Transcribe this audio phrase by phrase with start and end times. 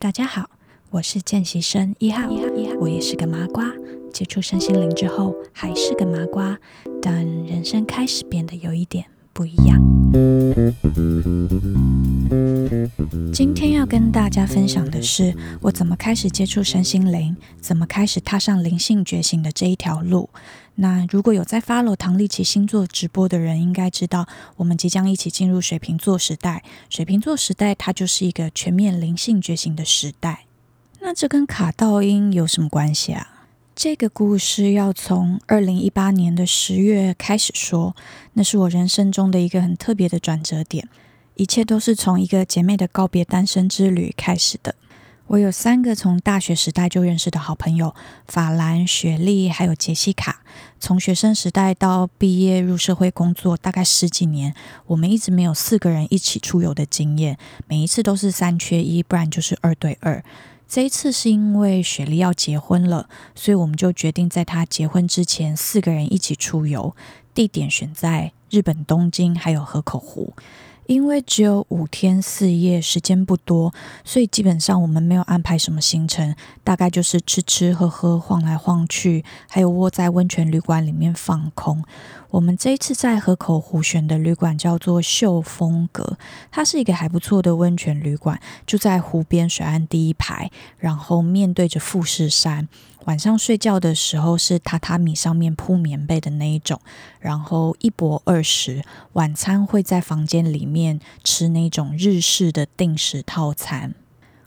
[0.00, 0.48] 大家好，
[0.90, 3.68] 我是见习生一号，一号，一号，我也是个麻瓜。
[4.12, 6.56] 接触身心灵之后，还是个麻瓜，
[7.02, 9.82] 但人生开始变得有一点不一样。
[13.32, 20.30] 今天要跟大家分享的是，我怎么开始接触身心灵，怎么开始踏上灵性觉醒的这一条路。
[20.80, 26.62] 那如果有在 follow 唐立奇星座直播的人，应该知道我们即将一起进入水瓶座时代。
[26.88, 30.44] 水瓶座时代，它就是一个全面灵性觉醒的时代。
[31.00, 33.46] 那这跟卡道音有什么关系啊？
[33.74, 37.96] 这个故事要从二零一八年的十月开始说，
[38.34, 40.88] 那是我人生中的一个很特别的转折点。
[41.34, 44.76] 一切都是从一个姐妹的告别单身之旅开始的。
[45.28, 47.94] 我有三个从大学时代就认识的好朋友：
[48.26, 50.40] 法兰、雪莉，还有杰西卡。
[50.80, 54.54] 从学生时代到毕业入社会工作，大概十几年，
[54.86, 57.36] 我们一直没有四个人一起出游的经验。
[57.66, 60.24] 每一次都是三缺一，不然就是二对二。
[60.66, 66.96] 这一次是因为雪莉要结婚了，所以我们就决定在她结婚之前四个人一起出游，
[67.34, 70.32] 地点选在日本东京，还有河口湖。
[70.88, 81.84] 因为只有五天四夜，时间不多，所以基本上我们没有安排什么行程，大概就是吃吃喝喝、晃来晃去，还有窝在温泉旅馆里面放空。
[82.30, 86.16] 我们这一次在河口湖选的旅馆叫做秀峰阁，
[86.50, 92.66] 它是一个还不错的温泉旅馆，就在湖边水岸第一排，然后面对着富士山。
[93.08, 96.78] 晚上睡觉的时候是榻榻米上面铺棉被的那一种，
[97.20, 98.84] 然后一泊二十。
[99.14, 103.94] 晚餐会在房间里面吃那种日式的定时套餐。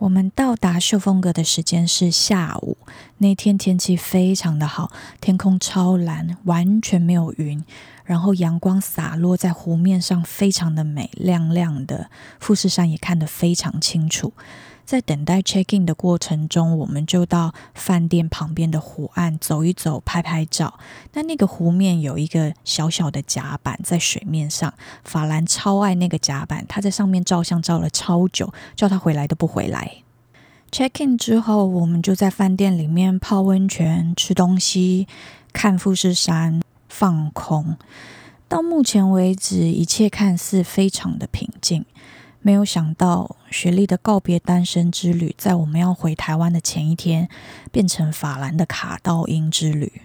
[0.00, 2.76] 我们到达秀峰阁的时间是下午，
[3.16, 7.64] 那天天气非常的好，天空超蓝，完全没有云，
[8.04, 14.34] 然后阳光洒落在湖面上，非常的美，亮亮的，富士山也看得非常清楚。
[14.84, 20.78] 在等待 check in 的过程中，我们就到饭店旁边的湖岸走一走，拍拍照。
[21.14, 24.72] 那那个湖面有一个小小的甲板在水面上，
[25.04, 29.96] 法兰超爱那个甲板，他在上面照相照了超久，叫他回来都不回来。
[30.70, 35.06] check in 之后，我们就在饭店里面泡温泉、吃东西、
[35.52, 37.76] 看富士山、放空。
[38.48, 41.84] 到目前为止，一切看似非常的平静。
[42.42, 47.28] 没有想到，雪莉的告别单身之旅，在我们要回台湾的前一天，
[47.70, 50.02] 变成法兰的卡道因之旅。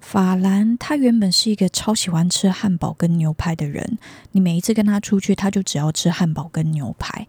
[0.00, 3.98] 法兰他原本是一个超喜欢吃汉堡跟牛排的人，
[4.32, 7.28] 你每一次跟他出去，他就只要吃汉堡跟牛排。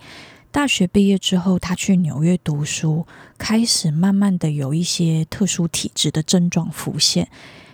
[0.52, 3.06] 大学毕业之后，他去纽约读书，
[3.38, 7.30] 开始慢慢的有一些特殊体质的症状浮现。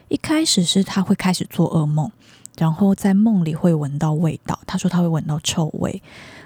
[0.09, 2.11] 一开始是他会开始做噩梦，
[2.57, 6.01] 然后在梦里会闻到味道，他说他会闻到臭味。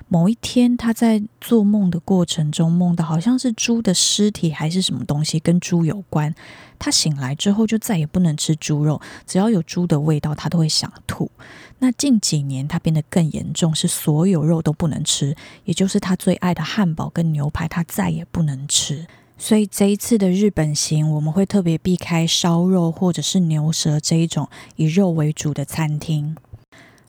[0.08, 6.36] 某一天，他在做梦的过程中梦到好像是猪的尸体还是什么东西跟猪有关。
[6.78, 11.32] 他醒来之后就再也不能吃猪肉，只要有猪的味道，他都会想吐。
[11.80, 15.34] 那近几年他变得更严重，是所有肉都不能吃，
[15.64, 19.08] 也就是他最爱的汉堡跟牛排，他再也不能吃。
[19.42, 26.38] 所以这一次的日本行，我们会特别避开烧肉或者是牛舌这一种以肉为主的餐厅。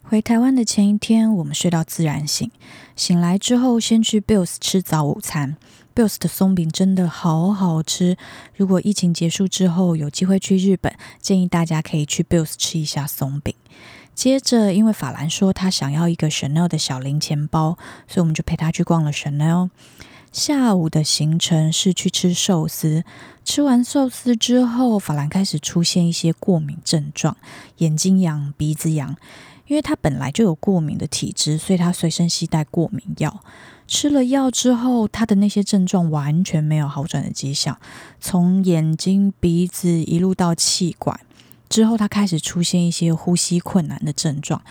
[0.03, 2.51] 回台湾的前一天，我们睡到自然醒。
[2.97, 5.59] 醒来之后，先去 Bills 吃早午餐。
[5.95, 8.17] Bills 的松饼真的好好吃。
[8.57, 13.55] 如果疫情结束之后有机会去日本，建议大家可以去 Bills 吃一下松饼。
[14.15, 17.77] 接着，因为法兰说他想要一个 Chanel 的小零钱包，
[18.09, 19.69] 所以我们就陪他去逛了 Chanel。
[20.33, 23.05] 下午的行程是去吃寿司。
[23.45, 27.37] 吃完寿司之后，法兰开始出现一些过敏症状，
[27.79, 29.17] 眼睛痒，鼻子痒。
[29.67, 33.43] 因为他本来就有过敏的体质，所以他随身携带过敏药。
[33.87, 37.79] 吃了药之后，他的那些症状完全没有好转的迹象，
[38.21, 41.21] 从眼睛、鼻子一路到气管。
[41.69, 44.63] 之后，他开始出现一些呼吸困难的症状。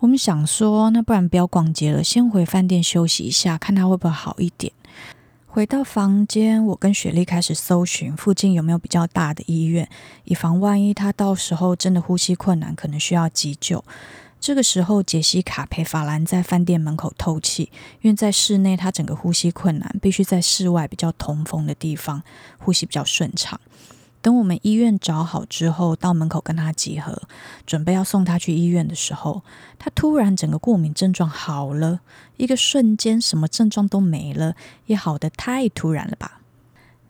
[0.00, 4.72] 我们想说，那不然不要逛街了，先回饭店休息一下，看他会不会好一点。
[5.48, 9.88] 回到房间，我跟雪莉开始搜寻附近有没有比较大的医院，
[10.22, 13.82] 以防万一他到时候真的呼吸困难，可能需要急救。
[14.38, 22.22] 这个时候，杰西卡陪法兰在饭店门口透气，因为在室内他整个呼吸困难，必须在室外比较通风的地方
[22.58, 23.60] 呼吸比较顺畅。
[24.28, 27.22] 等我们医院找好之后，到门口跟他集合，
[27.64, 29.42] 准备要送他去医院的时候，
[29.78, 32.00] 他突然整个过敏症状好了，
[32.36, 34.54] 一个瞬间什么症状都没了，
[34.84, 36.42] 也好的太突然了吧。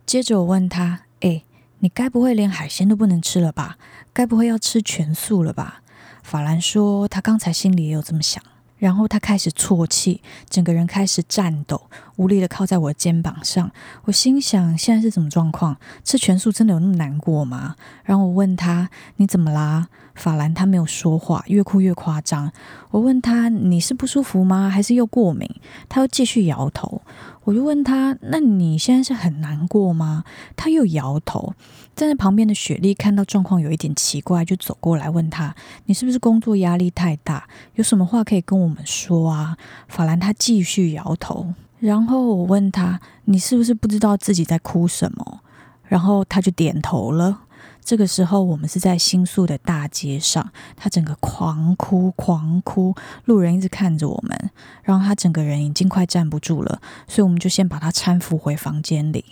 [0.05, 1.43] 接着我问他：“诶，
[1.79, 3.77] 你该不会连海鲜都不能吃了吧？
[4.13, 5.81] 该不会要吃全素了吧？”
[6.23, 8.41] 法兰说：“他刚才心里也有这么想，
[8.77, 11.89] 然后他开始啜泣，整个人开始颤抖。
[12.19, 13.71] 无力的靠在我的肩膀上。
[14.03, 15.77] 我心想，现在是什么状况？
[16.03, 17.75] 吃全素真的有那么难过吗？
[18.03, 22.51] 然后我问他：“你怎么啦？”法兰他没有说话，越哭越夸张。
[22.91, 24.69] 我问他：“你是不舒服吗？
[24.69, 25.49] 还是又过敏？”
[25.87, 27.01] 他又继续摇头。
[27.45, 30.25] 我就问他：“那你现在是很难过吗？”
[30.57, 31.53] 他又摇头。
[31.95, 35.55] 站在旁边的雪莉看到状况有一点奇怪，就走过来问他
[35.87, 37.47] ：“你是不是工作压力太大？
[37.75, 39.57] 有什么话可以跟我们说啊？”
[39.87, 41.53] 法兰他继续摇头。
[41.79, 45.39] 然后我问他：“你是不是不知道自己在哭什么？”
[45.87, 47.41] 然后他就点头了。
[47.83, 52.93] 这个时候，我们是在新宿的大街上，他整个狂哭狂哭，
[53.25, 54.51] 路人一直看着我们，
[54.83, 59.25] 然后他整个人已经快站不住了，所以我们就先把他搀扶回房间里。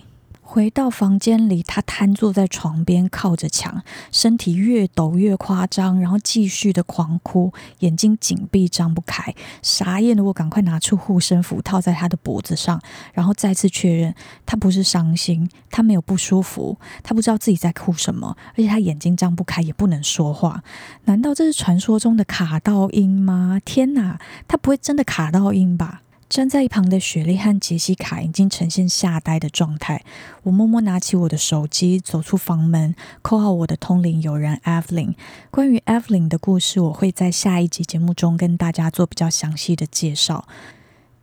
[0.57, 9.35] 回到房间里，他瘫坐在床边，靠着墙，身体越抖越夸张，然后继续的狂哭，眼睛紧闭张不开。
[9.61, 12.81] 傻眼的我赶快拿出护身符套在他的脖子上，
[13.13, 14.15] 然后再次确认
[14.47, 20.63] 他不是伤心，他没有不舒服，他不知道自己在哭什么，而且他眼睛张不开，也不能说话。
[21.03, 23.61] 难道这是传说中的卡到音吗？
[23.63, 26.01] 天哪，他不会真的卡到音吧？
[26.29, 30.03] 站在一旁的雪莉和杰西卡已经呈现吓呆的状态。
[30.43, 35.15] 我默默拿起我的手机，走出房门，扣好我的通灵友人 Evelyn。
[35.49, 40.45] 关于 Evelyn 的故事，我会在下一集节目中跟大家做比较详细的介绍。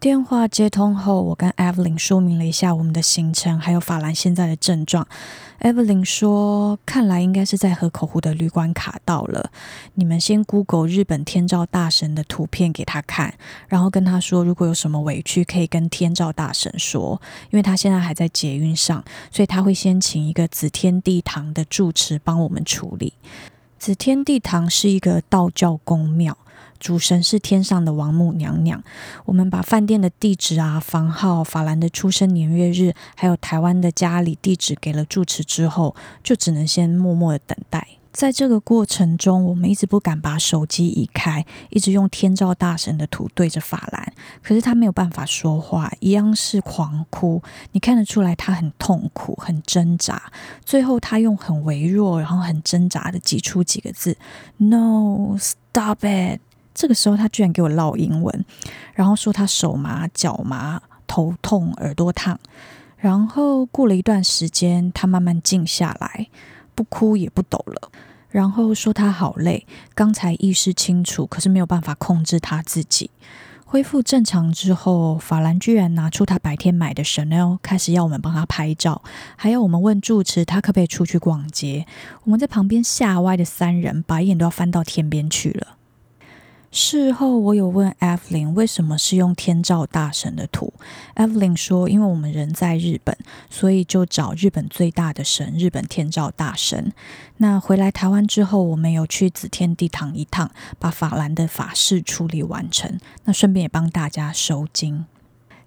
[0.04, 5.08] 电话接通后，我跟 Evelyn 说明了一下我们的行程，还有法兰现在的症状。
[5.60, 9.50] Evelyn 说：“看来应该是在河口湖的旅馆卡到了。
[9.94, 13.32] 你们先 Google 日本天照大神的图片给他看，
[13.66, 17.18] 然后跟他说，如果有什么委屈，可以跟天照大神说。
[17.50, 23.14] 因为他现在还在捷运上，所以他会先请一个紫天地堂的住持帮我们处理。
[23.78, 26.36] 紫天地堂是一个道教宫庙。”
[26.84, 28.84] 主神是天上的王母娘娘。
[29.24, 37.88] 我们把饭店的地址啊、房号、法兰的出生年月日，还有台湾的家里地址给了住持之后，就只能先默默的等待。
[38.12, 44.12] 在这个过程中，我们一直不敢把手机移开，一直用天照大神的图对着法兰。
[44.42, 47.42] 可是他没有办法说话，一样是狂哭。
[47.72, 50.30] 你看得出来他很痛苦、很挣扎。
[50.66, 54.18] 最后他用很微弱，然后很挣扎的挤出几个字
[54.58, 56.40] ：“No, stop it。”
[56.74, 58.44] 这个时候，他居然给我唠英文，
[58.94, 62.38] 然后说他手麻、脚麻、头痛、耳朵烫。
[62.96, 66.28] 然后过了一段时间，他慢慢静下来，
[66.74, 67.90] 不哭也不抖了。
[68.30, 73.10] 然后说他好累，刚才意识清楚，可是没有办法控制他自己。
[73.64, 79.02] 恢复正常之后，法兰居然拿出他白天买的 Chanel，开始要我们帮他拍照，
[79.36, 81.86] 还要我们问住持他可不可以出去逛街。
[82.24, 85.76] 我们在旁边吓歪的三人，白眼都要翻到天边去了。
[86.76, 90.74] 事后，我有问 Evelyn 为什么是用天照大神的图。
[91.14, 93.16] Evelyn 说，因为我们人在日本，
[93.48, 96.92] 所以就找日本最大的神——日本天照大神。
[97.36, 100.50] 那回来台湾之后，我们有去紫天地堂一趟，
[100.80, 102.98] 把法兰的法事处理完成。
[103.22, 105.06] 那顺便也帮大家收金。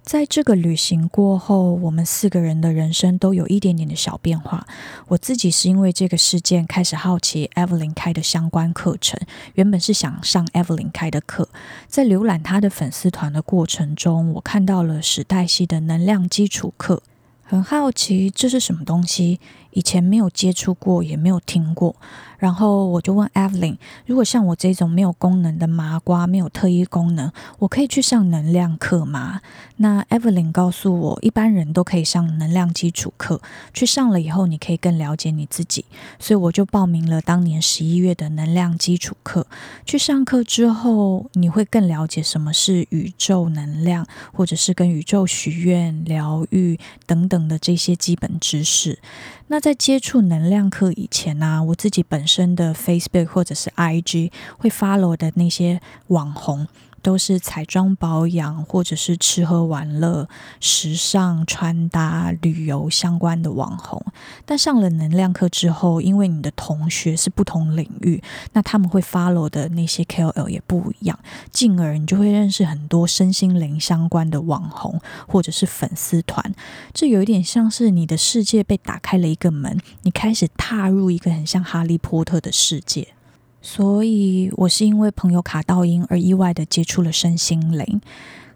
[0.08, 4.66] 在这个旅行过后，我们四个人的人生都有一点点的小变化。
[5.10, 9.20] 我自己是因为这个事件开始好奇 Evelyn 开的相关课程，
[9.56, 11.50] 原本是想上 Evelyn 开的课。
[11.90, 17.04] 在浏览她的粉丝团的过程中，我看到了史黛西的能量基础课，
[17.44, 21.96] 很好奇这是什么东西，以前没有接触过，也没有听过。
[22.38, 29.42] 然后我就问 Evelyn，如果像我这种没有功能的麻瓜，没有特异功能，我可以去上能量课吗？
[29.78, 33.42] 那 Evelyn 告诉我，一般人都可以上能量基础课，
[33.74, 35.86] 去上了以后，你可以更了解你自己。
[36.20, 39.48] 所以我就报名了当年十一月的能量基础课。
[39.84, 49.00] 去上课之后，你会更了解什么是宇宙能量，或者是跟宇宙许愿、疗愈等等的这些基本知识。
[49.50, 56.68] 那在接触能量课以前呢、我自己本身的 Facebook 或者是 IG 会 follow 的那些网红。
[57.08, 60.28] 都是彩妆保养，或者是吃喝玩乐、
[60.60, 64.04] 时尚穿搭、旅游相关的网红。
[64.46, 68.22] 但上了能量课之后，因为你的同学是不同领域，
[68.52, 71.18] 那他们会 follow 的那些 KOL 也不一样，
[71.50, 75.00] 进而你就会认识很多身心灵相关的网红
[75.30, 76.54] 或者是粉丝团。
[76.94, 83.14] 这有一点像是你的世界被打开了一个门，你开始踏入一个很像哈利波特的世界。
[83.62, 88.02] 所以，我是因为朋友卡到阴而意外的接触了身心灵。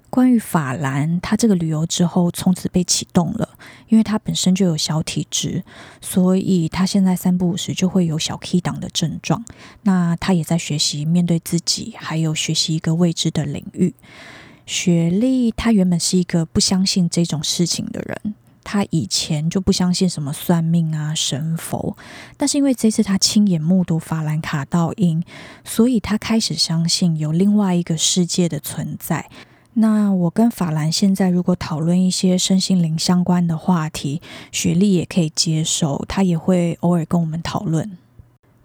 [0.10, 3.48] 关于法兰，他这个旅游之后从此被启动了，
[3.88, 5.64] 因为他本身就有小体质，
[6.02, 9.44] 所以他现在三不五时就会有小 key 档的症状。
[9.84, 13.94] 那他也在学习面对自己，还有学习一个未知的领域。
[14.66, 21.98] 雪莉她原本是一个不相信这种事情的人，他以前就不相信什么算命啊、神佛，
[22.38, 25.24] 但是因为这次他亲眼目睹法兰卡倒影，
[25.64, 29.30] 所以他开始相信有另外一个世界的存在。
[29.74, 37.98] 那我跟法兰现在如果讨论一些身心灵相关的话题，雪莉也可以接受，他也会偶尔跟我们讨论。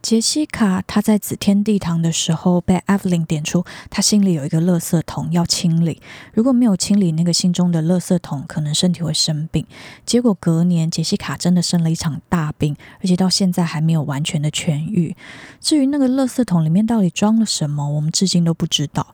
[0.07, 6.01] 杰西卡她在紫天地堂的时候被 Evelyn 点出，她心里有一个垃圾桶要清理，
[6.33, 9.67] 如果没有清理那个心中的垃圾桶，可能身体会生病。
[10.05, 15.17] 结果隔年杰西卡真的生了一场大病，而且到现在还没有完全的痊愈。
[15.61, 19.13] 至于那个垃圾桶里面到底装了什么，我们至今都不知道。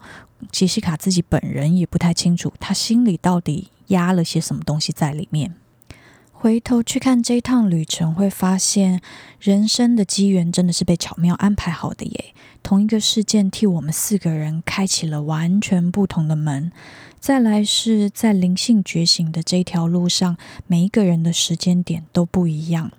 [0.50, 5.54] 杰西卡自己本人也不太清楚，她心里到底压了些什么东西在里面。
[6.42, 9.00] 回头去看这趟旅程，会发现
[9.38, 12.34] 人生的机缘真的是被巧妙安排好的耶。
[12.64, 16.72] 同一个事件替我们四个人开启了完全不同的门。
[17.20, 22.90] 再来是在灵性觉醒的这条路上，每一个人的时间点都不一样。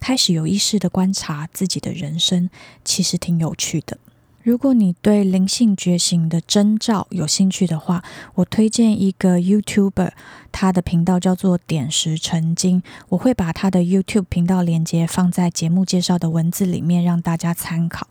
[0.00, 2.48] 开始有意识的观察自己的人生，
[2.82, 3.98] 其实挺有趣的。
[4.46, 8.04] 如果你对灵性觉醒的征兆有兴趣的话，
[8.36, 10.12] 我推荐一个 YouTuber，
[10.52, 12.80] 他的频道叫做点石成金。
[13.08, 18.06] 我会把他的 YouTube 频道链接放在节目介绍的文字里面，让大家参考。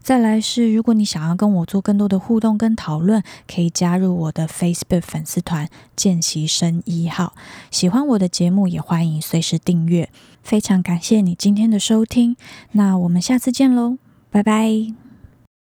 [0.00, 3.20] 再来是，如果你想要跟我做更多的互动跟讨论，
[3.52, 7.34] 可以加入我的 Facebook 粉丝团“见习生一号”。
[7.72, 10.08] 喜欢我的节目，也欢迎随时订阅。
[10.44, 12.36] 非常感谢你今天的收听，
[12.70, 13.98] 那我们下次见喽，
[14.30, 15.09] 拜拜。